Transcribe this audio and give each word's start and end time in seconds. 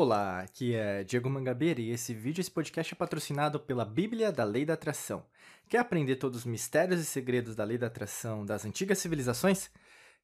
Olá, 0.00 0.42
aqui 0.42 0.76
é 0.76 1.02
Diego 1.02 1.28
Mangabeira 1.28 1.80
e 1.80 1.90
esse 1.90 2.14
vídeo, 2.14 2.40
esse 2.40 2.52
podcast 2.52 2.94
é 2.94 2.96
patrocinado 2.96 3.58
pela 3.58 3.84
Bíblia 3.84 4.30
da 4.30 4.44
Lei 4.44 4.64
da 4.64 4.74
Atração. 4.74 5.26
Quer 5.68 5.78
aprender 5.78 6.14
todos 6.14 6.38
os 6.38 6.44
mistérios 6.44 7.00
e 7.00 7.04
segredos 7.04 7.56
da 7.56 7.64
Lei 7.64 7.76
da 7.76 7.88
Atração 7.88 8.46
das 8.46 8.64
antigas 8.64 8.98
civilizações? 8.98 9.68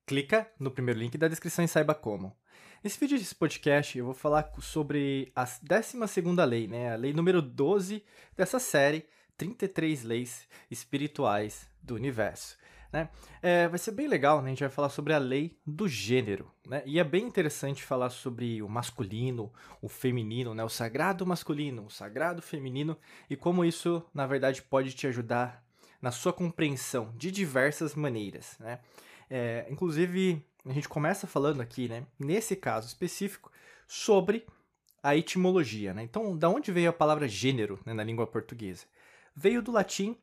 Clica 0.07 0.49
no 0.61 0.71
primeiro 0.71 1.01
link 1.01 1.19
da 1.19 1.27
descrição 1.27 1.65
e 1.65 1.67
saiba 1.67 1.93
como. 1.93 2.33
Nesse 2.85 3.01
vídeo 3.01 3.19
desse 3.19 3.35
podcast 3.35 3.99
eu 3.99 4.05
vou 4.05 4.15
falar 4.15 4.49
sobre 4.61 5.33
a 5.35 5.45
12ª 5.45 6.45
lei, 6.45 6.69
né? 6.69 6.93
a 6.93 6.97
lei 6.97 7.13
número 7.13 7.43
12 7.43 8.05
dessa 8.37 8.61
série, 8.61 9.05
33 9.37 10.05
leis 10.05 10.47
espirituais 10.71 11.69
do 11.83 11.97
universo. 11.97 12.57
Né? 12.95 13.09
É, 13.43 13.67
vai 13.67 13.77
ser 13.77 13.91
bem 13.91 14.07
legal, 14.07 14.41
né? 14.41 14.47
A 14.47 14.51
gente 14.51 14.61
vai 14.61 14.69
falar 14.69 14.89
sobre 14.89 15.13
a 15.13 15.19
lei 15.19 15.59
do 15.67 15.89
gênero, 15.89 16.49
né? 16.65 16.81
E 16.87 17.01
é 17.01 17.03
bem 17.03 17.27
interessante 17.27 17.83
falar 17.83 18.09
sobre 18.09 18.63
o 18.63 18.69
masculino, 18.69 19.53
o 19.83 19.89
feminino, 19.89 20.55
né? 20.55 20.63
O 20.63 20.69
sagrado 20.69 21.27
masculino, 21.27 21.87
o 21.87 21.91
sagrado 21.91 22.41
feminino 22.41 22.97
e 23.29 23.35
como 23.35 23.65
isso, 23.65 24.01
na 24.15 24.29
verdade, 24.29 24.63
pode 24.63 24.93
te 24.93 25.09
ajudar 25.09 25.61
na 26.01 26.13
sua 26.13 26.33
compreensão 26.33 27.13
de 27.17 27.33
diversas 27.33 27.97
maneiras, 27.97 28.57
né? 28.61 28.79
É, 29.29 29.67
inclusive, 29.69 30.41
a 30.65 30.73
gente 30.73 30.89
começa 30.89 31.27
falando 31.27 31.61
aqui, 31.61 31.89
né? 31.89 32.07
Nesse 32.17 32.55
caso 32.55 32.87
específico, 32.87 33.51
sobre 33.89 34.47
a 35.03 35.17
etimologia, 35.17 35.93
né? 35.93 36.05
Então, 36.05 36.39
da 36.39 36.49
onde 36.49 36.71
veio 36.71 36.91
a 36.91 36.93
palavra 36.93 37.27
gênero 37.27 37.81
né, 37.85 37.93
na 37.93 38.05
língua 38.05 38.25
portuguesa? 38.25 38.85
Veio 39.35 39.61
do 39.61 39.73
latim 39.73 40.17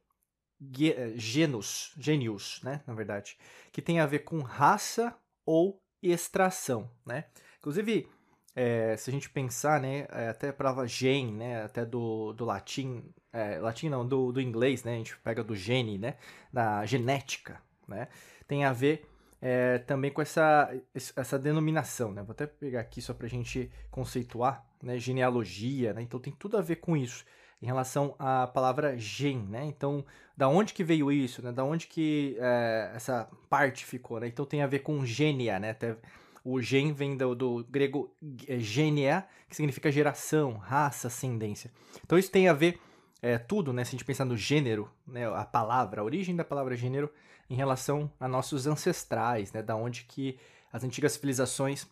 genus, 1.15 1.93
genius, 1.97 2.61
né, 2.63 2.81
na 2.85 2.93
verdade, 2.93 3.37
que 3.71 3.81
tem 3.81 3.99
a 3.99 4.05
ver 4.05 4.19
com 4.19 4.41
raça 4.41 5.15
ou 5.45 5.81
extração, 6.01 6.89
né? 7.05 7.25
Inclusive, 7.59 8.07
é, 8.55 8.95
se 8.97 9.09
a 9.09 9.13
gente 9.13 9.29
pensar, 9.29 9.79
né, 9.79 10.07
é, 10.11 10.29
até 10.29 10.49
a 10.49 10.53
palavra 10.53 10.87
gen, 10.87 11.33
né, 11.33 11.63
até 11.63 11.85
do, 11.85 12.33
do 12.33 12.45
latim, 12.45 13.03
é, 13.31 13.59
latim 13.59 13.89
não, 13.89 14.07
do, 14.07 14.31
do 14.31 14.41
inglês, 14.41 14.83
né, 14.83 14.93
a 14.93 14.97
gente 14.97 15.17
pega 15.19 15.43
do 15.43 15.55
gene, 15.55 15.97
né, 15.97 16.17
da 16.51 16.85
genética, 16.85 17.61
né, 17.87 18.07
tem 18.47 18.65
a 18.65 18.73
ver 18.73 19.07
é, 19.41 19.79
também 19.79 20.11
com 20.11 20.21
essa, 20.21 20.69
essa 20.93 21.39
denominação, 21.39 22.11
né, 22.11 22.21
vou 22.23 22.31
até 22.31 22.45
pegar 22.45 22.81
aqui 22.81 23.01
só 23.01 23.13
para 23.13 23.25
a 23.25 23.29
gente 23.29 23.71
conceituar, 23.89 24.65
né, 24.83 24.97
genealogia, 24.97 25.93
né, 25.93 26.01
então 26.01 26.19
tem 26.19 26.33
tudo 26.33 26.57
a 26.57 26.61
ver 26.61 26.77
com 26.77 26.97
isso 26.97 27.25
em 27.61 27.65
relação 27.65 28.15
à 28.17 28.47
palavra 28.47 28.97
gen, 28.97 29.37
né? 29.37 29.65
Então, 29.65 30.03
da 30.35 30.47
onde 30.47 30.73
que 30.73 30.83
veio 30.83 31.11
isso, 31.11 31.41
né? 31.43 31.51
Da 31.51 31.63
onde 31.63 31.87
que 31.87 32.35
é, 32.39 32.91
essa 32.95 33.29
parte 33.49 33.85
ficou, 33.85 34.19
né? 34.19 34.27
Então 34.27 34.45
tem 34.45 34.63
a 34.63 34.67
ver 34.67 34.79
com 34.79 35.05
gênia, 35.05 35.59
né? 35.59 35.69
Até 35.69 35.95
o 36.43 36.59
gen 36.59 36.91
vem 36.91 37.15
do, 37.15 37.35
do 37.35 37.63
grego 37.69 38.11
é, 38.47 38.57
gênia, 38.57 39.27
que 39.47 39.55
significa 39.55 39.91
geração, 39.91 40.53
raça, 40.53 41.07
ascendência. 41.07 41.71
Então 42.03 42.17
isso 42.17 42.31
tem 42.31 42.47
a 42.47 42.53
ver 42.53 42.79
é, 43.21 43.37
tudo, 43.37 43.71
né? 43.71 43.83
Se 43.83 43.89
a 43.89 43.91
gente 43.91 44.05
pensar 44.05 44.25
no 44.25 44.35
gênero, 44.35 44.89
né? 45.05 45.27
A 45.27 45.45
palavra, 45.45 46.01
a 46.01 46.03
origem 46.03 46.35
da 46.35 46.43
palavra 46.43 46.75
gênero 46.75 47.11
em 47.47 47.55
relação 47.55 48.11
a 48.19 48.27
nossos 48.27 48.65
ancestrais, 48.65 49.53
né? 49.53 49.61
Da 49.61 49.75
onde 49.75 50.05
que 50.05 50.39
as 50.73 50.83
antigas 50.83 51.11
civilizações 51.11 51.87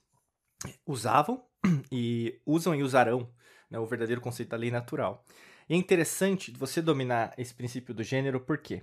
usavam 0.86 1.44
e 1.92 2.40
usam 2.46 2.74
e 2.74 2.82
usarão 2.82 3.30
né? 3.70 3.78
o 3.78 3.86
verdadeiro 3.86 4.22
conceito 4.22 4.50
da 4.50 4.58
lei 4.58 4.72
natural. 4.72 5.24
E 5.70 5.76
é 5.76 5.78
interessante 5.78 6.52
você 6.52 6.82
dominar 6.82 7.32
esse 7.38 7.54
princípio 7.54 7.94
do 7.94 8.02
gênero, 8.02 8.40
por 8.40 8.58
quê? 8.58 8.82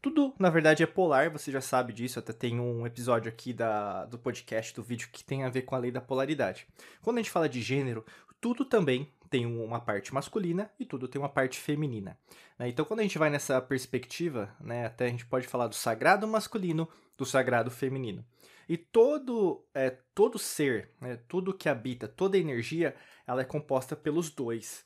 Tudo, 0.00 0.34
na 0.38 0.48
verdade, 0.48 0.82
é 0.82 0.86
polar, 0.86 1.30
você 1.30 1.52
já 1.52 1.60
sabe 1.60 1.92
disso, 1.92 2.18
até 2.18 2.32
tem 2.32 2.58
um 2.58 2.86
episódio 2.86 3.28
aqui 3.28 3.52
da, 3.52 4.06
do 4.06 4.18
podcast, 4.18 4.74
do 4.74 4.82
vídeo, 4.82 5.10
que 5.12 5.22
tem 5.22 5.44
a 5.44 5.50
ver 5.50 5.62
com 5.62 5.74
a 5.74 5.78
lei 5.78 5.92
da 5.92 6.00
polaridade. 6.00 6.66
Quando 7.02 7.18
a 7.18 7.20
gente 7.20 7.30
fala 7.30 7.48
de 7.48 7.60
gênero, 7.60 8.04
tudo 8.40 8.64
também 8.64 9.12
tem 9.28 9.46
uma 9.46 9.78
parte 9.78 10.12
masculina 10.12 10.70
e 10.80 10.86
tudo 10.86 11.06
tem 11.06 11.20
uma 11.20 11.28
parte 11.28 11.60
feminina. 11.60 12.18
Né? 12.58 12.68
Então, 12.68 12.84
quando 12.84 13.00
a 13.00 13.02
gente 13.04 13.18
vai 13.18 13.30
nessa 13.30 13.60
perspectiva, 13.60 14.56
né, 14.58 14.86
até 14.86 15.04
a 15.06 15.08
gente 15.08 15.26
pode 15.26 15.46
falar 15.46 15.68
do 15.68 15.74
sagrado 15.74 16.26
masculino, 16.26 16.88
do 17.16 17.26
sagrado 17.26 17.70
feminino. 17.70 18.24
E 18.68 18.76
todo, 18.76 19.64
é, 19.74 19.98
todo 20.14 20.38
ser, 20.38 20.90
né, 20.98 21.18
tudo 21.28 21.54
que 21.54 21.68
habita, 21.68 22.08
toda 22.08 22.38
energia, 22.38 22.96
ela 23.26 23.42
é 23.42 23.44
composta 23.44 23.94
pelos 23.94 24.30
dois. 24.30 24.82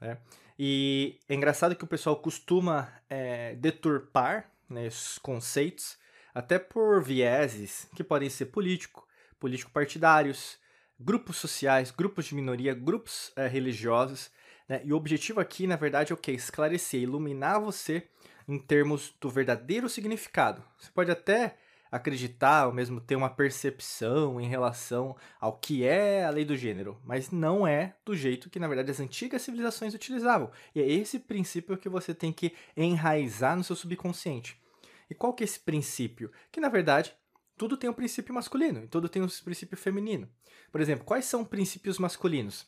Né? 0.00 0.18
E 0.58 1.18
é 1.28 1.34
engraçado 1.34 1.76
que 1.76 1.84
o 1.84 1.88
pessoal 1.88 2.16
costuma 2.16 2.92
é, 3.08 3.54
deturpar 3.54 4.50
né, 4.68 4.86
esses 4.86 5.18
conceitos, 5.18 5.98
até 6.34 6.58
por 6.58 7.02
vieses 7.02 7.88
que 7.96 8.04
podem 8.04 8.30
ser 8.30 8.46
político, 8.46 9.06
político-partidários, 9.38 10.58
grupos 10.98 11.38
sociais, 11.38 11.90
grupos 11.90 12.26
de 12.26 12.34
minoria, 12.34 12.74
grupos 12.74 13.32
é, 13.36 13.46
religiosos. 13.46 14.30
Né? 14.68 14.82
E 14.84 14.92
o 14.92 14.96
objetivo 14.96 15.40
aqui, 15.40 15.66
na 15.66 15.76
verdade, 15.76 16.12
é 16.12 16.14
o 16.14 16.18
que? 16.18 16.30
Esclarecer, 16.30 17.00
iluminar 17.00 17.60
você 17.60 18.06
em 18.46 18.58
termos 18.58 19.14
do 19.20 19.30
verdadeiro 19.30 19.88
significado. 19.88 20.62
Você 20.78 20.90
pode 20.92 21.10
até 21.10 21.56
acreditar 21.90 22.66
ou 22.66 22.72
mesmo 22.72 23.00
ter 23.00 23.16
uma 23.16 23.30
percepção 23.30 24.40
em 24.40 24.46
relação 24.46 25.16
ao 25.40 25.54
que 25.54 25.84
é 25.84 26.24
a 26.24 26.30
lei 26.30 26.44
do 26.44 26.56
gênero, 26.56 27.00
mas 27.04 27.30
não 27.30 27.66
é 27.66 27.96
do 28.04 28.14
jeito 28.14 28.48
que, 28.48 28.60
na 28.60 28.68
verdade, 28.68 28.90
as 28.90 29.00
antigas 29.00 29.42
civilizações 29.42 29.94
utilizavam. 29.94 30.50
E 30.74 30.80
é 30.80 30.88
esse 30.88 31.18
princípio 31.18 31.76
que 31.76 31.88
você 31.88 32.14
tem 32.14 32.32
que 32.32 32.54
enraizar 32.76 33.56
no 33.56 33.64
seu 33.64 33.74
subconsciente. 33.74 34.60
E 35.08 35.14
qual 35.14 35.34
que 35.34 35.42
é 35.42 35.46
esse 35.46 35.58
princípio? 35.58 36.30
Que, 36.52 36.60
na 36.60 36.68
verdade, 36.68 37.12
tudo 37.56 37.76
tem 37.76 37.90
um 37.90 37.94
princípio 37.94 38.32
masculino 38.32 38.84
e 38.84 38.88
tudo 38.88 39.08
tem 39.08 39.20
um 39.20 39.28
princípio 39.28 39.76
feminino. 39.76 40.28
Por 40.70 40.80
exemplo, 40.80 41.04
quais 41.04 41.24
são 41.24 41.44
princípios 41.44 41.98
masculinos? 41.98 42.66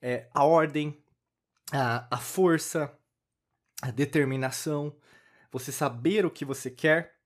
É, 0.00 0.28
a 0.32 0.44
ordem, 0.44 1.02
a, 1.72 2.06
a 2.10 2.18
força, 2.18 2.96
a 3.82 3.90
determinação, 3.90 4.96
você 5.50 5.72
saber 5.72 6.24
o 6.24 6.30
que 6.30 6.44
você 6.44 6.70
quer, 6.70 7.16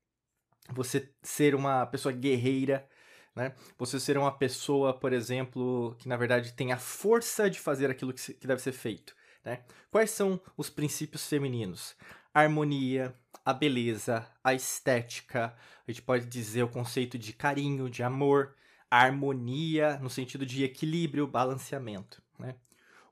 você 0.73 1.11
ser 1.23 1.55
uma 1.55 1.87
pessoa 1.87 2.13
guerreira, 2.13 2.89
né? 3.35 3.55
Você 3.79 4.01
ser 4.01 4.17
uma 4.17 4.33
pessoa, 4.33 4.99
por 4.99 5.13
exemplo, 5.13 5.95
que 5.99 6.09
na 6.09 6.17
verdade 6.17 6.55
tem 6.55 6.73
a 6.73 6.79
força 6.79 7.51
de 7.51 7.61
fazer 7.61 7.91
aquilo 7.91 8.13
que, 8.13 8.21
se, 8.21 8.35
que 8.35 8.47
deve 8.47 8.63
ser 8.63 8.73
feito, 8.73 9.15
né? 9.45 9.63
Quais 9.91 10.11
são 10.11 10.41
os 10.57 10.71
princípios 10.71 11.29
femininos? 11.29 11.95
A 12.33 12.41
harmonia, 12.41 13.15
a 13.45 13.53
beleza, 13.53 14.27
a 14.43 14.55
estética, 14.55 15.55
a 15.87 15.91
gente 15.91 16.03
pode 16.03 16.27
dizer 16.27 16.63
o 16.63 16.69
conceito 16.69 17.19
de 17.19 17.33
carinho, 17.33 17.91
de 17.91 18.03
amor, 18.03 18.55
a 18.91 19.03
harmonia 19.03 19.99
no 19.99 20.09
sentido 20.09 20.47
de 20.47 20.65
equilíbrio, 20.65 21.27
balanceamento, 21.27 22.23
né? 22.39 22.57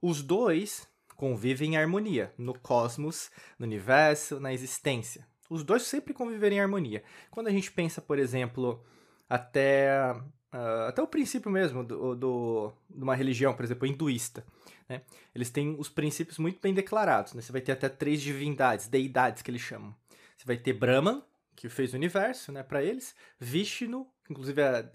Os 0.01 0.23
dois 0.23 0.89
convivem 1.17 1.75
em 1.75 1.77
harmonia 1.77 2.33
no 2.37 2.59
cosmos, 2.59 3.31
no 3.59 3.67
universo, 3.67 4.41
na 4.41 4.53
existência, 4.53 5.27
os 5.49 5.63
dois 5.63 5.83
sempre 5.83 6.15
conviverem 6.15 6.59
em 6.59 6.61
harmonia. 6.61 7.03
Quando 7.31 7.49
a 7.49 7.51
gente 7.51 7.71
pensa, 7.71 8.01
por 8.01 8.19
exemplo, 8.19 8.85
até, 9.29 10.13
uh, 10.53 10.89
até 10.89 11.03
o 11.03 11.07
princípio 11.07 11.51
mesmo 11.51 11.85
do, 11.85 12.15
do, 12.15 12.73
de 12.89 13.03
uma 13.03 13.15
religião, 13.15 13.55
por 13.55 13.65
exemplo, 13.65 13.87
hinduísta, 13.87 14.45
né? 14.89 15.03
eles 15.35 15.51
têm 15.51 15.77
os 15.79 15.89
princípios 15.89 16.39
muito 16.39 16.61
bem 16.61 16.75
declarados. 16.75 17.35
Né? 17.35 17.43
Você 17.43 17.53
vai 17.53 17.61
ter 17.61 17.73
até 17.73 17.89
três 17.89 18.21
divindades, 18.21 18.89
deidades 18.89 19.43
que 19.43 19.51
eles 19.51 19.63
chamam. 19.63 19.95
Você 20.37 20.47
vai 20.47 20.57
ter 20.57 20.73
Brahman, 20.73 21.23
que 21.55 21.69
fez 21.69 21.93
o 21.93 21.97
universo 21.97 22.51
né, 22.51 22.63
para 22.63 22.83
eles, 22.83 23.15
Vishnu, 23.39 24.07
inclusive 24.29 24.61
a, 24.63 24.91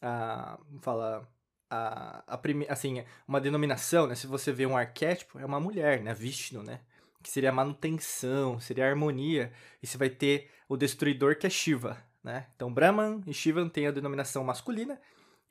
a 0.00 0.58
fala 0.80 1.28
a, 1.70 2.22
a 2.26 2.38
prime, 2.38 2.66
assim, 2.68 3.04
uma 3.26 3.40
denominação, 3.40 4.06
né? 4.06 4.14
Se 4.14 4.26
você 4.26 4.52
vê 4.52 4.66
um 4.66 4.76
arquétipo, 4.76 5.38
é 5.38 5.44
uma 5.44 5.60
mulher, 5.60 6.02
né? 6.02 6.14
Vishnu, 6.14 6.62
né? 6.62 6.80
Que 7.22 7.30
seria 7.30 7.52
manutenção, 7.52 8.60
seria 8.60 8.88
harmonia, 8.88 9.52
e 9.82 9.86
você 9.86 9.98
vai 9.98 10.08
ter 10.08 10.50
o 10.68 10.76
destruidor 10.76 11.36
que 11.36 11.46
é 11.46 11.50
Shiva, 11.50 11.96
né? 12.22 12.46
Então 12.54 12.72
Brahman 12.72 13.22
e 13.26 13.34
Shiva 13.34 13.68
têm 13.68 13.86
a 13.86 13.90
denominação 13.90 14.44
masculina 14.44 15.00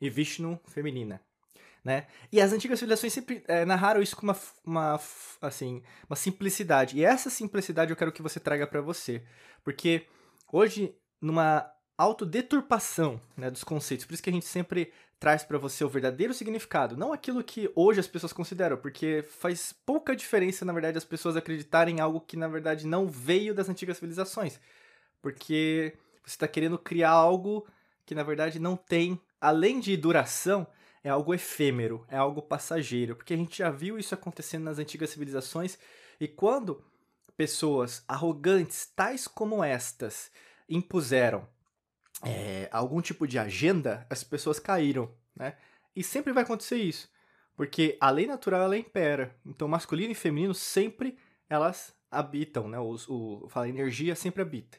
e 0.00 0.08
Vishnu 0.08 0.60
feminina, 0.68 1.20
né? 1.84 2.06
E 2.32 2.40
as 2.40 2.52
antigas 2.52 2.78
civilizações 2.78 3.12
sempre 3.12 3.42
é, 3.48 3.64
narraram 3.64 4.00
isso 4.00 4.16
com 4.16 4.22
uma, 4.22 4.36
uma, 4.64 5.00
assim, 5.42 5.82
uma 6.08 6.16
simplicidade. 6.16 6.96
E 6.96 7.04
essa 7.04 7.30
simplicidade 7.30 7.90
eu 7.90 7.96
quero 7.96 8.12
que 8.12 8.22
você 8.22 8.40
traga 8.40 8.66
para 8.66 8.80
você, 8.80 9.22
porque 9.62 10.06
hoje 10.52 10.94
numa 11.20 11.70
autodeturpação 11.98 13.20
né, 13.36 13.50
dos 13.50 13.64
conceitos, 13.64 14.06
por 14.06 14.14
isso 14.14 14.22
que 14.22 14.30
a 14.30 14.32
gente 14.32 14.46
sempre 14.46 14.92
traz 15.18 15.42
para 15.42 15.58
você 15.58 15.82
o 15.82 15.88
verdadeiro 15.88 16.32
significado, 16.32 16.96
não 16.96 17.12
aquilo 17.12 17.42
que 17.42 17.68
hoje 17.74 17.98
as 17.98 18.06
pessoas 18.06 18.32
consideram, 18.32 18.76
porque 18.76 19.24
faz 19.40 19.74
pouca 19.84 20.14
diferença, 20.14 20.64
na 20.64 20.72
verdade, 20.72 20.96
as 20.96 21.04
pessoas 21.04 21.36
acreditarem 21.36 21.96
em 21.96 22.00
algo 22.00 22.20
que, 22.20 22.36
na 22.36 22.46
verdade, 22.46 22.86
não 22.86 23.08
veio 23.08 23.52
das 23.52 23.68
antigas 23.68 23.96
civilizações. 23.96 24.60
Porque 25.20 25.92
você 26.24 26.36
está 26.36 26.46
querendo 26.46 26.78
criar 26.78 27.10
algo 27.10 27.66
que, 28.06 28.14
na 28.14 28.22
verdade, 28.22 28.60
não 28.60 28.76
tem, 28.76 29.20
além 29.40 29.80
de 29.80 29.96
duração, 29.96 30.68
é 31.02 31.10
algo 31.10 31.34
efêmero, 31.34 32.06
é 32.08 32.16
algo 32.16 32.40
passageiro, 32.40 33.16
porque 33.16 33.34
a 33.34 33.36
gente 33.36 33.58
já 33.58 33.70
viu 33.70 33.98
isso 33.98 34.14
acontecendo 34.14 34.64
nas 34.64 34.78
antigas 34.78 35.10
civilizações 35.10 35.76
e 36.20 36.28
quando 36.28 36.84
pessoas 37.36 38.04
arrogantes, 38.06 38.86
tais 38.94 39.26
como 39.26 39.64
estas, 39.64 40.30
impuseram 40.68 41.46
é, 42.24 42.68
algum 42.72 43.00
tipo 43.00 43.26
de 43.26 43.38
agenda, 43.38 44.06
as 44.10 44.24
pessoas 44.24 44.58
caíram, 44.58 45.10
né? 45.34 45.56
E 45.94 46.02
sempre 46.02 46.32
vai 46.32 46.42
acontecer 46.42 46.76
isso. 46.76 47.10
Porque 47.56 47.96
a 48.00 48.10
lei 48.10 48.26
natural 48.26 48.62
ela 48.62 48.76
impera. 48.76 49.36
Então, 49.44 49.66
masculino 49.66 50.12
e 50.12 50.14
feminino 50.14 50.54
sempre 50.54 51.18
elas 51.48 51.94
habitam, 52.10 52.68
né? 52.68 52.78
Os, 52.78 53.08
o, 53.08 53.46
fala 53.48 53.68
energia 53.68 54.14
sempre 54.14 54.42
habita. 54.42 54.78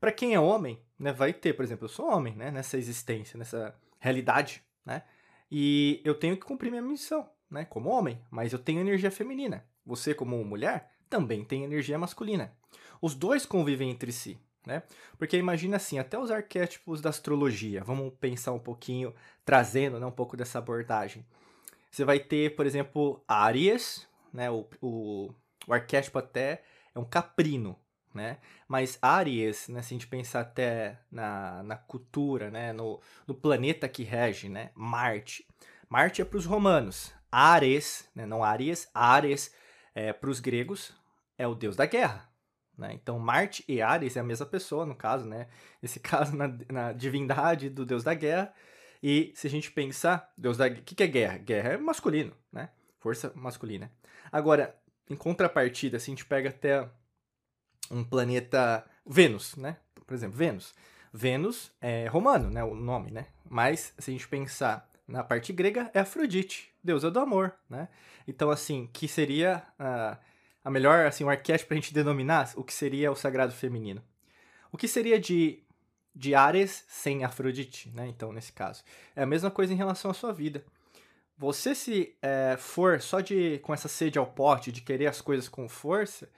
Para 0.00 0.12
quem 0.12 0.34
é 0.34 0.40
homem, 0.40 0.82
né, 0.98 1.12
vai 1.12 1.32
ter, 1.32 1.54
por 1.54 1.64
exemplo, 1.64 1.84
eu 1.84 1.88
sou 1.88 2.06
homem, 2.06 2.34
né, 2.34 2.50
nessa 2.50 2.76
existência, 2.76 3.38
nessa 3.38 3.74
realidade, 3.98 4.62
né? 4.84 5.02
E 5.50 6.00
eu 6.04 6.14
tenho 6.14 6.36
que 6.36 6.44
cumprir 6.44 6.70
minha 6.70 6.82
missão, 6.82 7.28
né, 7.50 7.64
como 7.64 7.90
homem, 7.90 8.20
mas 8.30 8.52
eu 8.52 8.58
tenho 8.58 8.80
energia 8.80 9.10
feminina. 9.10 9.64
Você 9.86 10.14
como 10.14 10.42
mulher 10.44 10.90
também 11.08 11.44
tem 11.44 11.64
energia 11.64 11.98
masculina. 11.98 12.54
Os 13.00 13.14
dois 13.14 13.46
convivem 13.46 13.90
entre 13.90 14.12
si, 14.12 14.38
né? 14.66 14.82
Porque 15.18 15.36
imagina 15.36 15.76
assim, 15.76 15.98
até 15.98 16.18
os 16.18 16.30
arquétipos 16.30 17.00
da 17.00 17.10
astrologia, 17.10 17.82
vamos 17.84 18.12
pensar 18.20 18.52
um 18.52 18.58
pouquinho, 18.58 19.14
trazendo 19.44 19.98
né, 19.98 20.06
um 20.06 20.10
pouco 20.10 20.36
dessa 20.36 20.58
abordagem. 20.58 21.24
Você 21.90 22.04
vai 22.04 22.18
ter, 22.18 22.56
por 22.56 22.66
exemplo, 22.66 23.22
Áries, 23.28 24.06
né? 24.32 24.50
O, 24.50 24.66
o, 24.80 25.30
o 25.66 25.72
arquétipo 25.72 26.18
até 26.18 26.62
é 26.92 26.98
um 26.98 27.04
caprino, 27.04 27.78
né? 28.12 28.38
Mas 28.66 28.98
Áries, 29.00 29.68
né, 29.68 29.80
se 29.80 29.94
a 29.94 29.96
gente 29.96 30.08
pensar 30.08 30.40
até 30.40 30.98
na, 31.10 31.62
na 31.62 31.76
cultura, 31.76 32.50
né, 32.50 32.72
no, 32.72 33.00
no 33.26 33.34
planeta 33.34 33.88
que 33.88 34.02
rege, 34.02 34.48
né, 34.48 34.70
Marte. 34.74 35.46
Marte 35.88 36.20
é 36.20 36.24
para 36.24 36.38
os 36.38 36.46
romanos. 36.46 37.12
Ares, 37.30 38.08
né, 38.14 38.26
não 38.26 38.42
Áries, 38.42 38.88
Ares 38.92 39.54
é, 39.94 40.12
para 40.12 40.30
os 40.30 40.40
gregos 40.40 40.92
é 41.38 41.46
o 41.46 41.54
deus 41.54 41.76
da 41.76 41.86
guerra. 41.86 42.28
Né? 42.76 42.92
Então 42.94 43.18
Marte 43.18 43.64
e 43.68 43.80
Ares 43.80 44.16
é 44.16 44.20
a 44.20 44.24
mesma 44.24 44.46
pessoa, 44.46 44.84
no 44.84 44.94
caso, 44.94 45.26
né? 45.26 45.48
Nesse 45.80 46.00
caso, 46.00 46.36
na, 46.36 46.52
na 46.70 46.92
divindade 46.92 47.70
do 47.70 47.86
deus 47.86 48.02
da 48.02 48.14
guerra. 48.14 48.52
E 49.02 49.32
se 49.34 49.46
a 49.46 49.50
gente 49.50 49.70
pensar, 49.70 50.32
Deus 50.36 50.56
da... 50.56 50.66
o 50.66 50.74
que, 50.74 50.94
que 50.94 51.02
é 51.02 51.06
guerra? 51.06 51.38
Guerra 51.38 51.72
é 51.74 51.76
masculino, 51.76 52.32
né? 52.52 52.70
Força 52.98 53.32
masculina. 53.34 53.92
Agora, 54.32 54.74
em 55.08 55.14
contrapartida, 55.14 55.98
se 55.98 56.10
a 56.10 56.12
gente 56.12 56.24
pega 56.24 56.48
até 56.48 56.88
um 57.90 58.02
planeta 58.02 58.84
Vênus, 59.06 59.56
né? 59.56 59.76
Por 60.06 60.14
exemplo, 60.14 60.36
Vênus. 60.36 60.74
Vênus 61.12 61.70
é 61.80 62.06
romano, 62.06 62.50
né? 62.50 62.64
O 62.64 62.74
nome, 62.74 63.10
né? 63.10 63.26
Mas 63.48 63.94
se 63.98 64.10
a 64.10 64.12
gente 64.12 64.26
pensar 64.26 64.90
na 65.06 65.22
parte 65.22 65.52
grega, 65.52 65.90
é 65.92 66.00
Afrodite, 66.00 66.72
deusa 66.82 67.10
do 67.10 67.20
amor, 67.20 67.54
né? 67.68 67.88
Então, 68.26 68.50
assim, 68.50 68.88
que 68.92 69.06
seria 69.06 69.62
uh, 69.78 70.16
a 70.64 70.70
melhor, 70.70 71.06
assim, 71.06 71.22
o 71.22 71.28
arquétipo 71.28 71.68
para 71.68 71.76
a 71.76 71.80
gente 71.80 71.92
denominar 71.92 72.50
o 72.56 72.64
que 72.64 72.72
seria 72.72 73.12
o 73.12 73.16
sagrado 73.16 73.52
feminino. 73.52 74.02
O 74.72 74.76
que 74.78 74.88
seria 74.88 75.20
de 75.20 75.60
de 76.14 76.34
Ares 76.34 76.84
sem 76.86 77.24
Afrodite, 77.24 77.90
né? 77.90 78.06
Então, 78.06 78.32
nesse 78.32 78.52
caso. 78.52 78.84
É 79.16 79.22
a 79.24 79.26
mesma 79.26 79.50
coisa 79.50 79.72
em 79.72 79.76
relação 79.76 80.10
à 80.10 80.14
sua 80.14 80.32
vida. 80.32 80.64
Você 81.36 81.74
se 81.74 82.16
é, 82.22 82.56
for 82.56 83.00
só 83.00 83.20
de 83.20 83.58
com 83.58 83.74
essa 83.74 83.88
sede 83.88 84.18
ao 84.18 84.26
pote, 84.26 84.70
de 84.70 84.80
querer 84.80 85.08
as 85.08 85.20
coisas 85.20 85.48
com 85.48 85.68
força, 85.68 86.30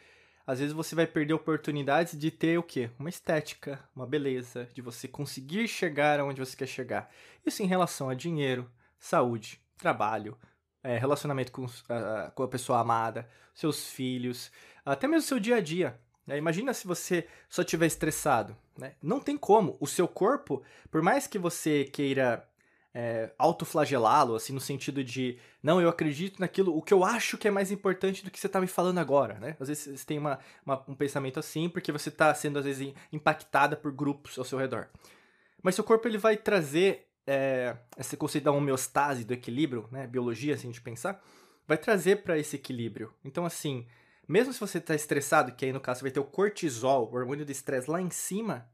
às 0.46 0.60
vezes 0.60 0.72
você 0.72 0.94
vai 0.94 1.06
perder 1.06 1.34
oportunidades 1.34 2.18
de 2.18 2.30
ter 2.30 2.58
o 2.58 2.62
quê? 2.62 2.88
Uma 2.98 3.10
estética, 3.10 3.78
uma 3.94 4.06
beleza, 4.06 4.66
de 4.72 4.80
você 4.80 5.06
conseguir 5.06 5.68
chegar 5.68 6.18
aonde 6.18 6.40
você 6.40 6.56
quer 6.56 6.66
chegar. 6.68 7.12
Isso 7.44 7.62
em 7.62 7.66
relação 7.66 8.08
a 8.08 8.14
dinheiro, 8.14 8.70
saúde, 8.98 9.60
trabalho, 9.76 10.38
é, 10.86 10.98
relacionamento 10.98 11.50
com, 11.50 11.64
uh, 11.64 12.30
com 12.34 12.42
a 12.42 12.48
pessoa 12.48 12.80
amada, 12.80 13.28
seus 13.54 13.88
filhos, 13.88 14.52
até 14.84 15.08
mesmo 15.08 15.26
seu 15.26 15.40
dia 15.40 15.56
a 15.56 15.60
dia. 15.60 15.98
Né? 16.26 16.38
Imagina 16.38 16.72
se 16.72 16.86
você 16.86 17.26
só 17.48 17.62
estiver 17.62 17.86
estressado. 17.86 18.56
Né? 18.78 18.92
Não 19.02 19.18
tem 19.18 19.36
como. 19.36 19.76
O 19.80 19.86
seu 19.86 20.06
corpo, 20.06 20.62
por 20.90 21.02
mais 21.02 21.26
que 21.26 21.38
você 21.38 21.84
queira 21.84 22.46
é, 22.94 23.30
autoflagelá-lo, 23.36 24.36
assim, 24.36 24.52
no 24.52 24.60
sentido 24.60 25.02
de, 25.02 25.38
não, 25.62 25.80
eu 25.80 25.88
acredito 25.88 26.40
naquilo, 26.40 26.76
o 26.76 26.80
que 26.80 26.94
eu 26.94 27.04
acho 27.04 27.36
que 27.36 27.48
é 27.48 27.50
mais 27.50 27.70
importante 27.70 28.24
do 28.24 28.30
que 28.30 28.38
você 28.38 28.46
está 28.46 28.60
me 28.60 28.66
falando 28.66 28.98
agora, 28.98 29.34
né? 29.34 29.56
Às 29.58 29.68
vezes 29.68 30.00
você 30.00 30.06
tem 30.06 30.18
uma, 30.18 30.38
uma, 30.64 30.84
um 30.88 30.94
pensamento 30.94 31.40
assim, 31.40 31.68
porque 31.68 31.92
você 31.92 32.08
está 32.08 32.32
sendo, 32.34 32.58
às 32.58 32.64
vezes, 32.64 32.94
impactada 33.12 33.76
por 33.76 33.92
grupos 33.92 34.38
ao 34.38 34.44
seu 34.44 34.58
redor. 34.58 34.88
Mas 35.62 35.74
seu 35.74 35.84
corpo, 35.84 36.06
ele 36.06 36.18
vai 36.18 36.36
trazer 36.36 37.05
é, 37.26 37.76
esse 37.98 38.16
conceito 38.16 38.44
da 38.44 38.52
homeostase, 38.52 39.24
do 39.24 39.34
equilíbrio, 39.34 39.88
né? 39.90 40.06
Biologia, 40.06 40.54
assim, 40.54 40.70
de 40.70 40.80
pensar, 40.80 41.22
vai 41.66 41.76
trazer 41.76 42.22
para 42.22 42.38
esse 42.38 42.56
equilíbrio. 42.56 43.12
Então, 43.24 43.44
assim, 43.44 43.86
mesmo 44.28 44.52
se 44.52 44.60
você 44.60 44.78
está 44.78 44.94
estressado, 44.94 45.52
que 45.52 45.64
aí 45.64 45.72
no 45.72 45.80
caso 45.80 46.02
vai 46.02 46.10
ter 46.10 46.20
o 46.20 46.24
cortisol, 46.24 47.10
o 47.10 47.16
hormônio 47.16 47.44
do 47.44 47.52
estresse 47.52 47.90
lá 47.90 48.00
em 48.00 48.10
cima, 48.10 48.68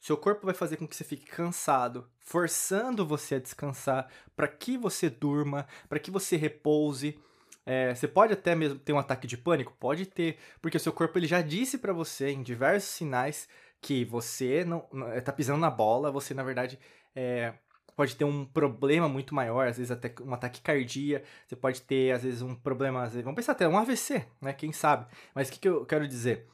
seu 0.00 0.16
corpo 0.16 0.46
vai 0.46 0.54
fazer 0.54 0.76
com 0.76 0.86
que 0.86 0.94
você 0.94 1.04
fique 1.04 1.26
cansado, 1.26 2.08
forçando 2.20 3.04
você 3.04 3.36
a 3.36 3.40
descansar, 3.40 4.08
para 4.36 4.46
que 4.46 4.76
você 4.76 5.10
durma, 5.10 5.66
para 5.88 5.98
que 5.98 6.10
você 6.10 6.36
repouse. 6.36 7.18
É, 7.66 7.94
você 7.94 8.06
pode 8.06 8.32
até 8.32 8.54
mesmo 8.54 8.78
ter 8.78 8.92
um 8.92 8.98
ataque 8.98 9.26
de 9.26 9.36
pânico? 9.36 9.76
Pode 9.78 10.06
ter, 10.06 10.38
porque 10.62 10.76
o 10.76 10.80
seu 10.80 10.92
corpo 10.92 11.18
ele 11.18 11.26
já 11.26 11.42
disse 11.42 11.78
para 11.78 11.92
você 11.92 12.30
em 12.30 12.42
diversos 12.42 12.90
sinais 12.90 13.48
que 13.80 14.04
você 14.04 14.64
não, 14.64 14.86
está 15.16 15.32
pisando 15.32 15.58
na 15.58 15.70
bola, 15.70 16.10
você 16.10 16.32
na 16.32 16.42
verdade 16.42 16.78
é, 17.14 17.54
pode 17.98 18.14
ter 18.14 18.24
um 18.24 18.44
problema 18.44 19.08
muito 19.08 19.34
maior, 19.34 19.66
às 19.66 19.76
vezes 19.76 19.90
até 19.90 20.14
um 20.22 20.32
ataque 20.32 20.60
cardíaco, 20.60 21.26
você 21.44 21.56
pode 21.56 21.82
ter, 21.82 22.12
às 22.12 22.22
vezes, 22.22 22.42
um 22.42 22.54
problema, 22.54 23.02
vezes, 23.08 23.24
vamos 23.24 23.34
pensar 23.34 23.50
até 23.50 23.66
um 23.66 23.76
AVC, 23.76 24.24
né? 24.40 24.52
Quem 24.52 24.70
sabe? 24.70 25.04
Mas 25.34 25.48
o 25.48 25.52
que, 25.52 25.58
que 25.58 25.68
eu 25.68 25.84
quero 25.84 26.06
dizer? 26.06 26.46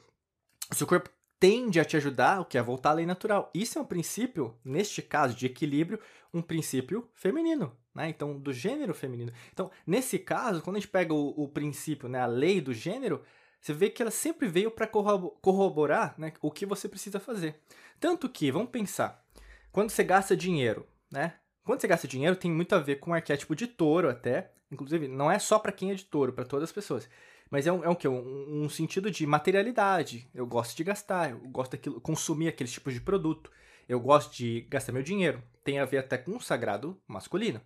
O 0.71 0.73
seu 0.73 0.87
corpo 0.87 1.07
tende 1.39 1.79
a 1.79 1.85
te 1.85 1.95
ajudar, 1.97 2.41
o 2.41 2.45
que 2.45 2.57
é 2.57 2.63
voltar 2.63 2.89
à 2.89 2.93
lei 2.93 3.05
natural. 3.05 3.51
Isso 3.53 3.77
é 3.77 3.81
um 3.83 3.85
princípio, 3.85 4.55
neste 4.65 5.03
caso, 5.03 5.35
de 5.35 5.45
equilíbrio, 5.45 5.99
um 6.33 6.41
princípio 6.41 7.07
feminino, 7.13 7.71
né? 7.93 8.09
Então, 8.09 8.39
do 8.39 8.51
gênero 8.51 8.95
feminino. 8.95 9.31
Então, 9.53 9.69
nesse 9.85 10.17
caso, 10.17 10.63
quando 10.63 10.77
a 10.77 10.79
gente 10.79 10.89
pega 10.89 11.13
o, 11.13 11.43
o 11.43 11.47
princípio, 11.47 12.09
né, 12.09 12.21
a 12.21 12.25
lei 12.25 12.59
do 12.59 12.73
gênero, 12.73 13.21
você 13.61 13.71
vê 13.71 13.91
que 13.91 14.01
ela 14.01 14.09
sempre 14.09 14.47
veio 14.47 14.71
para 14.71 14.87
corroborar 14.87 16.15
né, 16.17 16.33
o 16.41 16.49
que 16.49 16.65
você 16.65 16.89
precisa 16.89 17.19
fazer. 17.19 17.61
Tanto 17.99 18.27
que, 18.27 18.51
vamos 18.51 18.71
pensar, 18.71 19.23
quando 19.71 19.91
você 19.91 20.03
gasta 20.03 20.35
dinheiro, 20.35 20.87
né? 21.15 21.33
Quando 21.63 21.81
você 21.81 21.87
gasta 21.87 22.07
dinheiro, 22.07 22.35
tem 22.35 22.51
muito 22.51 22.75
a 22.75 22.79
ver 22.79 22.97
com 22.97 23.11
o 23.11 23.13
arquétipo 23.13 23.55
de 23.55 23.65
touro 23.65 24.09
até. 24.09 24.51
Inclusive, 24.71 25.07
não 25.07 25.31
é 25.31 25.39
só 25.39 25.57
para 25.57 25.71
quem 25.71 25.91
é 25.91 25.95
de 25.95 26.05
touro, 26.05 26.33
para 26.33 26.45
todas 26.45 26.69
as 26.69 26.71
pessoas. 26.71 27.09
Mas 27.49 27.65
é 27.65 27.71
um, 27.71 27.83
é 27.83 27.89
um, 27.89 27.97
um, 28.09 28.63
um 28.65 28.69
sentido 28.69 29.09
de 29.09 29.25
materialidade. 29.25 30.29
Eu 30.33 30.45
gosto 30.45 30.75
de 30.75 30.83
gastar, 30.83 31.31
eu 31.31 31.39
gosto 31.49 31.77
de 31.77 31.89
consumir 32.01 32.49
aqueles 32.49 32.71
tipos 32.71 32.93
de 32.93 33.01
produto. 33.01 33.51
Eu 33.87 33.99
gosto 33.99 34.35
de 34.35 34.61
gastar 34.69 34.91
meu 34.91 35.01
dinheiro. 35.01 35.41
Tem 35.63 35.79
a 35.79 35.85
ver 35.85 35.99
até 35.99 36.17
com 36.17 36.35
o 36.35 36.41
sagrado 36.41 36.99
masculino. 37.07 37.61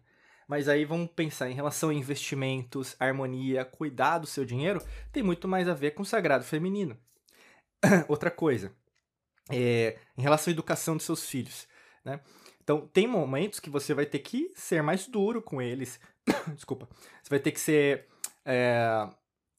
Mas 0.47 0.67
aí 0.67 0.85
vamos 0.85 1.09
pensar 1.12 1.50
em 1.50 1.53
relação 1.53 1.89
a 1.89 1.93
investimentos, 1.93 2.95
harmonia, 3.00 3.65
cuidar 3.65 4.17
do 4.17 4.25
seu 4.25 4.43
dinheiro, 4.43 4.81
tem 5.12 5.21
muito 5.21 5.47
mais 5.47 5.69
a 5.69 5.75
ver 5.75 5.91
com 5.91 6.01
o 6.01 6.05
sagrado 6.05 6.43
feminino. 6.43 6.97
Outra 8.09 8.31
coisa, 8.31 8.74
é, 9.51 10.00
em 10.17 10.24
relação 10.24 10.50
à 10.50 10.53
educação 10.53 10.97
de 10.97 11.03
seus 11.03 11.29
filhos, 11.29 11.67
né? 12.03 12.19
Então, 12.69 12.88
tem 12.93 13.07
momentos 13.07 13.59
que 13.59 13.67
você 13.67 13.95
vai 13.95 14.05
ter 14.05 14.19
que 14.19 14.51
ser 14.53 14.83
mais 14.83 15.07
duro 15.07 15.41
com 15.41 15.59
eles. 15.59 15.99
Desculpa. 16.53 16.88
Você 17.23 17.27
vai 17.31 17.39
ter 17.39 17.51
que 17.51 17.59
ser 17.59 18.05
é, 18.45 19.09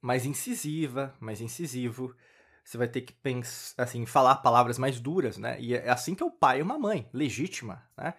mais 0.00 0.24
incisiva, 0.24 1.12
mais 1.18 1.40
incisivo. 1.40 2.14
Você 2.62 2.78
vai 2.78 2.86
ter 2.86 3.00
que 3.00 3.12
pensar, 3.12 3.82
assim, 3.82 4.06
falar 4.06 4.36
palavras 4.36 4.78
mais 4.78 5.00
duras, 5.00 5.38
né? 5.38 5.60
E 5.60 5.74
é 5.74 5.90
assim 5.90 6.14
que 6.14 6.22
é 6.22 6.26
o 6.26 6.30
pai 6.30 6.60
e 6.60 6.62
uma 6.62 6.78
mãe, 6.78 7.10
legítima, 7.12 7.82
né? 7.98 8.14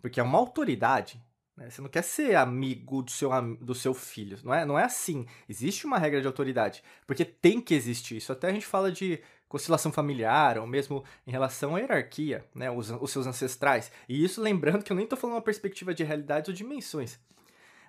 Porque 0.00 0.20
é 0.20 0.22
uma 0.22 0.38
autoridade. 0.38 1.20
Né? 1.56 1.68
Você 1.68 1.82
não 1.82 1.88
quer 1.88 2.02
ser 2.02 2.36
amigo 2.36 3.02
do 3.02 3.10
seu, 3.10 3.30
do 3.56 3.74
seu 3.74 3.94
filho. 3.94 4.38
Não 4.44 4.54
é, 4.54 4.64
não 4.64 4.78
é 4.78 4.84
assim. 4.84 5.26
Existe 5.48 5.86
uma 5.86 5.98
regra 5.98 6.20
de 6.20 6.26
autoridade. 6.28 6.84
Porque 7.04 7.24
tem 7.24 7.60
que 7.60 7.74
existir. 7.74 8.18
Isso 8.18 8.30
até 8.30 8.48
a 8.48 8.52
gente 8.52 8.66
fala 8.66 8.92
de 8.92 9.20
constelação 9.48 9.92
familiar, 9.92 10.58
ou 10.58 10.66
mesmo 10.66 11.04
em 11.26 11.30
relação 11.30 11.76
à 11.76 11.78
hierarquia, 11.78 12.44
né, 12.54 12.70
os, 12.70 12.90
os 12.90 13.10
seus 13.10 13.26
ancestrais. 13.26 13.90
E 14.08 14.24
isso 14.24 14.42
lembrando 14.42 14.82
que 14.82 14.92
eu 14.92 14.96
nem 14.96 15.04
estou 15.04 15.18
falando 15.18 15.36
uma 15.36 15.42
perspectiva 15.42 15.94
de 15.94 16.04
realidade 16.04 16.50
ou 16.50 16.56
dimensões. 16.56 17.18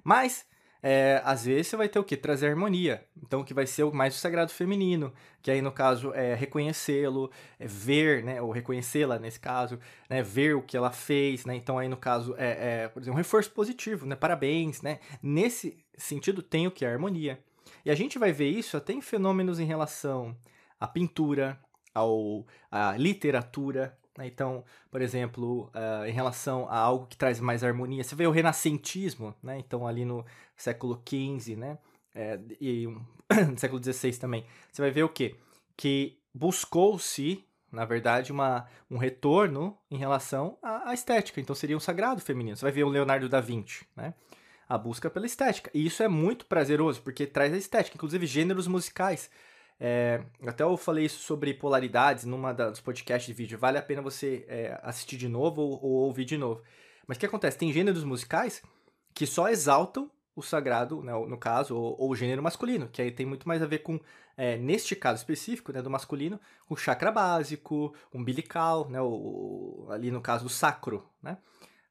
Mas, 0.04 0.46
é, 0.82 1.22
às 1.26 1.46
vezes 1.46 1.68
você 1.68 1.76
vai 1.76 1.90
ter 1.90 2.00
o 2.00 2.04
que? 2.04 2.16
Trazer 2.16 2.48
harmonia. 2.48 3.04
Então, 3.22 3.44
que 3.44 3.54
vai 3.54 3.66
ser 3.66 3.86
mais 3.92 4.16
o 4.16 4.20
sagrado 4.20 4.52
feminino, 4.52 5.12
que 5.42 5.50
aí 5.50 5.62
no 5.62 5.72
caso 5.72 6.14
é 6.14 6.36
reconhecê-lo, 6.36 7.32
é 7.60 7.66
ver, 7.66 8.24
né, 8.24 8.42
ou 8.42 8.52
reconhecê-la 8.52 9.18
nesse 9.18 9.40
caso, 9.40 9.80
né, 10.10 10.22
ver 10.22 10.56
o 10.56 10.62
que 10.62 10.78
ela 10.78 10.92
fez, 10.92 11.46
né, 11.46 11.56
então 11.56 11.80
aí 11.80 11.90
no 11.90 11.98
caso 11.98 12.36
é, 12.38 12.84
é, 12.84 12.88
por 12.88 13.02
exemplo, 13.02 13.16
um 13.16 13.18
reforço 13.18 13.52
positivo, 13.52 14.06
né, 14.06 14.16
parabéns, 14.16 14.82
né, 14.82 15.00
nesse 15.22 15.78
sentido 15.98 16.44
tem 16.44 16.68
o 16.68 16.72
que? 16.72 16.86
A 16.86 16.92
harmonia. 16.92 17.40
E 17.84 17.92
a 17.92 17.96
gente 17.96 18.20
vai 18.20 18.32
ver 18.32 18.50
isso 18.50 18.78
até 18.78 18.94
em 18.94 19.02
fenômenos 19.02 19.60
em 19.60 19.66
relação 19.66 20.36
a 20.80 20.88
pintura, 20.88 21.60
ao, 21.94 22.46
a 22.72 22.96
literatura. 22.98 23.98
Né? 24.18 24.28
Então, 24.28 24.64
por 24.92 25.02
exemplo, 25.02 25.72
uh, 25.74 26.06
em 26.06 26.12
relação 26.12 26.68
a 26.70 26.78
algo 26.78 27.08
que 27.08 27.18
traz 27.18 27.40
mais 27.40 27.64
harmonia, 27.64 28.04
você 28.04 28.16
vê 28.16 28.28
o 28.28 28.32
renascentismo, 28.32 29.36
né? 29.42 29.58
então 29.60 29.88
ali 29.88 30.06
no 30.06 30.26
século 30.56 31.02
XV, 31.08 31.56
né? 31.56 31.78
É, 32.16 32.40
e 32.60 32.88
no 33.52 33.58
século 33.58 33.82
XVI 33.84 34.18
também, 34.18 34.46
você 34.72 34.82
vai 34.82 34.90
ver 34.90 35.04
o 35.04 35.10
quê? 35.10 35.36
Que 35.76 36.18
buscou-se, 36.34 37.46
na 37.72 37.86
verdade, 37.86 38.32
uma, 38.32 38.68
um 38.90 38.98
retorno 38.98 39.78
em 39.92 39.98
relação 39.98 40.58
à, 40.64 40.90
à, 40.90 40.94
estética. 40.94 41.40
Então 41.40 41.56
seria 41.56 41.78
um 41.78 41.80
sagrado 41.80 42.22
feminino. 42.22 42.58
Você 42.58 42.64
vai 42.66 42.72
ver 42.72 42.84
o 42.84 42.90
Leonardo 42.90 43.30
da 43.30 43.40
Vinci, 43.40 43.86
né? 43.96 44.14
a 44.68 44.78
busca 44.78 45.10
pela 45.10 45.26
estética. 45.26 45.70
E 45.74 45.86
isso 45.86 46.04
é 46.04 46.08
muito 46.08 46.46
prazeroso, 46.46 47.02
porque 47.02 47.26
traz 47.26 47.54
a 47.54 47.58
estética, 47.58 47.96
inclusive 47.96 48.26
gêneros 48.26 48.68
musicais. 48.68 49.30
É, 49.80 50.24
até 50.46 50.64
eu 50.64 50.76
falei 50.76 51.06
isso 51.06 51.20
sobre 51.20 51.54
polaridades 51.54 52.26
numa 52.26 52.52
dos 52.52 52.82
podcasts 52.82 53.28
de 53.28 53.34
vídeo. 53.34 53.60
Vale 53.60 53.78
a 53.78 53.82
pena 53.82 54.02
você 54.02 54.46
é, 54.48 54.80
assistir 54.84 55.18
de 55.18 55.28
novo 55.28 55.62
ou, 55.62 55.84
ou, 55.84 55.92
ouvir 56.06 56.26
de 56.26 56.38
novo. 56.38 56.62
Mas 57.08 57.18
o 57.18 57.20
que 57.20 57.26
acontece? 57.26 57.58
Tem 57.58 57.72
gêneros 57.72 58.04
musicais 58.04 58.62
que 59.14 59.26
só 59.26 59.50
exaltam 59.50 60.12
o 60.36 60.42
sagrado, 60.44 61.02
né, 61.02 61.12
no 61.14 61.38
caso, 61.38 61.76
ou, 61.76 61.96
ou, 62.00 62.12
o 62.12 62.16
gênero 62.16 62.44
masculino, 62.44 62.88
que 62.88 63.02
aí 63.02 63.10
tem 63.10 63.26
muito 63.26 63.48
mais 63.48 63.60
a 63.64 63.66
ver 63.66 63.80
com, 63.80 64.00
é, 64.38 64.56
neste 64.56 64.96
caso 64.96 65.18
específico, 65.18 65.74
né, 65.74 65.82
do 65.82 65.90
masculino, 65.90 66.40
o 66.70 66.76
chakra 66.76 67.12
básico, 67.12 67.96
umbilical, 68.14 68.88
né, 68.88 69.02
o, 69.02 69.88
ali 69.90 70.12
no 70.12 70.22
caso 70.22 70.44
do 70.44 70.50
sacro, 70.50 71.04
né? 71.24 71.40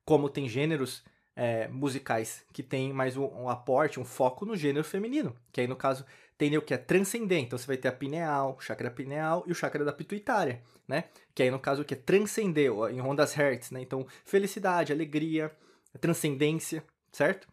Como 0.05 0.31
tem 0.31 0.49
gêneros 0.49 1.03
é, 1.35 1.67
musicais 1.67 2.45
que 2.53 2.63
tem 2.63 2.93
mais 2.93 3.17
um, 3.17 3.25
um, 3.25 3.49
aporte, 3.49 3.99
um 3.99 4.05
foco 4.05 4.47
no 4.47 4.57
gênero 4.57 4.85
feminino, 4.85 5.37
que 5.53 5.61
aí 5.61 5.67
no 5.67 5.75
caso 5.75 6.07
tem 6.39 6.57
o 6.57 6.63
que 6.63 6.75
é 6.75 6.79
transcendente, 6.79 7.47
então 7.47 7.59
você 7.59 7.67
vai 7.67 7.77
ter 7.77 7.89
a 7.89 7.93
pineal, 7.93 8.57
o 8.59 8.61
chakra 8.61 8.91
pineal 8.91 9.45
e 9.47 9.53
o 9.53 9.55
chakra 9.55 9.85
da 9.85 9.93
pituitária, 9.93 10.63
né? 10.87 11.05
Que 11.35 11.43
aí 11.43 11.51
no 11.51 11.59
caso 11.59 11.83
o 11.83 11.85
que 11.85 11.95
é 11.95 11.97
transcender, 11.97 12.71
em 12.91 13.01
rondas 13.01 13.33
hertz, 13.33 13.71
né? 13.71 13.81
Então 13.81 14.07
felicidade, 14.25 14.93
alegria, 14.93 15.51
transcendência, 16.01 16.85
certo? 17.11 17.49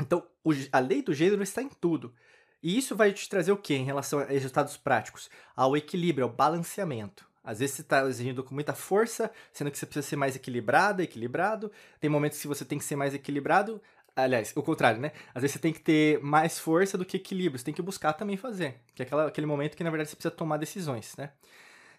Então 0.00 0.24
a 0.72 0.78
lei 0.78 1.02
do 1.02 1.12
gênero 1.12 1.42
está 1.42 1.60
em 1.60 1.68
tudo. 1.68 2.14
E 2.62 2.76
isso 2.76 2.96
vai 2.96 3.12
te 3.12 3.28
trazer 3.28 3.52
o 3.52 3.56
que 3.56 3.74
em 3.74 3.84
relação 3.84 4.18
a 4.18 4.24
resultados 4.24 4.76
práticos? 4.76 5.30
Ao 5.54 5.76
equilíbrio, 5.76 6.24
ao 6.24 6.32
balanceamento. 6.32 7.28
Às 7.42 7.60
vezes 7.60 7.76
você 7.76 7.82
está 7.82 8.06
exigindo 8.06 8.44
com 8.44 8.54
muita 8.54 8.74
força, 8.74 9.30
sendo 9.52 9.70
que 9.70 9.78
você 9.78 9.86
precisa 9.86 10.06
ser 10.06 10.16
mais 10.16 10.36
equilibrada, 10.36 11.02
equilibrado. 11.02 11.72
Tem 12.00 12.10
momentos 12.10 12.40
que 12.40 12.48
você 12.48 12.64
tem 12.64 12.78
que 12.78 12.84
ser 12.84 12.96
mais 12.96 13.14
equilibrado. 13.14 13.80
Aliás, 14.24 14.52
o 14.56 14.62
contrário, 14.64 15.00
né? 15.00 15.12
Às 15.32 15.42
vezes 15.42 15.54
você 15.54 15.58
tem 15.60 15.72
que 15.72 15.80
ter 15.80 16.20
mais 16.20 16.58
força 16.58 16.98
do 16.98 17.04
que 17.04 17.16
equilíbrio. 17.16 17.56
Você 17.56 17.64
tem 17.64 17.74
que 17.74 17.80
buscar 17.80 18.12
também 18.12 18.36
fazer. 18.36 18.80
Que 18.92 19.02
é 19.02 19.06
aquela, 19.06 19.28
aquele 19.28 19.46
momento 19.46 19.76
que, 19.76 19.84
na 19.84 19.90
verdade, 19.90 20.10
você 20.10 20.16
precisa 20.16 20.34
tomar 20.34 20.56
decisões, 20.56 21.14
né? 21.16 21.30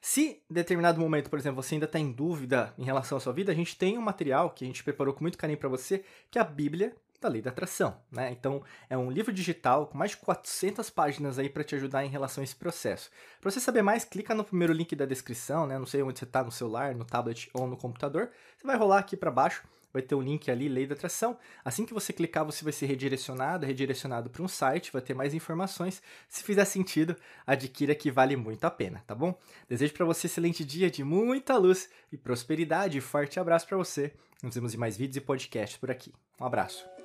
Se 0.01 0.41
em 0.49 0.53
determinado 0.53 0.99
momento, 0.99 1.29
por 1.29 1.39
exemplo, 1.39 1.61
você 1.61 1.75
ainda 1.75 1.85
está 1.85 1.97
em 1.97 2.11
dúvida 2.11 2.73
em 2.77 2.83
relação 2.83 3.17
à 3.17 3.21
sua 3.21 3.31
vida, 3.31 3.51
a 3.51 3.55
gente 3.55 3.77
tem 3.77 3.97
um 3.97 4.01
material 4.01 4.49
que 4.49 4.65
a 4.65 4.67
gente 4.67 4.83
preparou 4.83 5.13
com 5.13 5.23
muito 5.23 5.37
carinho 5.37 5.57
para 5.57 5.69
você, 5.69 6.03
que 6.29 6.37
é 6.37 6.41
a 6.41 6.45
Bíblia 6.45 6.93
da 7.21 7.29
lei 7.29 7.41
da 7.41 7.51
atração, 7.51 7.97
né? 8.11 8.31
Então, 8.31 8.63
é 8.89 8.97
um 8.97 9.11
livro 9.11 9.31
digital 9.31 9.87
com 9.87 9.97
mais 9.97 10.11
de 10.11 10.17
400 10.17 10.89
páginas 10.89 11.39
aí 11.39 11.49
para 11.49 11.63
te 11.63 11.75
ajudar 11.75 12.05
em 12.05 12.09
relação 12.09 12.41
a 12.41 12.45
esse 12.45 12.55
processo. 12.55 13.09
Para 13.41 13.51
você 13.51 13.59
saber 13.59 13.81
mais, 13.81 14.05
clica 14.05 14.33
no 14.33 14.43
primeiro 14.43 14.73
link 14.73 14.95
da 14.95 15.05
descrição, 15.05 15.67
né? 15.67 15.77
Não 15.77 15.85
sei 15.85 16.01
onde 16.01 16.19
você 16.19 16.25
está, 16.25 16.43
no 16.43 16.51
celular, 16.51 16.95
no 16.95 17.03
tablet 17.05 17.49
ou 17.53 17.67
no 17.67 17.75
computador. 17.75 18.29
Você 18.57 18.65
vai 18.65 18.77
rolar 18.77 18.99
aqui 18.99 19.17
para 19.17 19.31
baixo, 19.31 19.63
vai 19.91 20.01
ter 20.01 20.15
um 20.15 20.21
link 20.21 20.49
ali, 20.49 20.67
lei 20.67 20.85
da 20.85 20.95
atração. 20.95 21.37
Assim 21.63 21.85
que 21.85 21.93
você 21.93 22.13
clicar, 22.13 22.45
você 22.45 22.63
vai 22.63 22.73
ser 22.73 22.85
redirecionado, 22.85 23.65
redirecionado 23.65 24.29
para 24.29 24.43
um 24.43 24.47
site, 24.47 24.91
vai 24.91 25.01
ter 25.01 25.13
mais 25.13 25.33
informações. 25.33 26.01
Se 26.27 26.43
fizer 26.43 26.65
sentido, 26.65 27.15
adquira 27.45 27.95
que 27.95 28.11
vale 28.11 28.35
muito 28.35 28.65
a 28.65 28.71
pena, 28.71 29.03
tá 29.05 29.15
bom? 29.15 29.37
Desejo 29.67 29.93
para 29.93 30.05
você 30.05 30.27
um 30.27 30.29
excelente 30.29 30.63
dia 30.63 30.89
de 30.89 31.03
muita 31.03 31.57
luz 31.57 31.89
e 32.11 32.17
prosperidade. 32.17 33.01
Forte 33.01 33.39
abraço 33.39 33.67
para 33.67 33.77
você. 33.77 34.13
Nos 34.41 34.55
vemos 34.55 34.73
em 34.73 34.77
mais 34.77 34.95
vídeos 34.95 35.17
e 35.17 35.21
podcasts 35.21 35.77
por 35.77 35.91
aqui. 35.91 36.13
Um 36.39 36.45
abraço. 36.45 36.98